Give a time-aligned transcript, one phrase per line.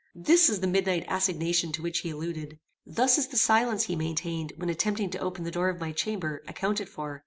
[0.15, 2.57] This is the midnight assignation to which he alluded.
[2.87, 6.41] Thus is the silence he maintained when attempting to open the door of my chamber,
[6.47, 7.19] accounted for.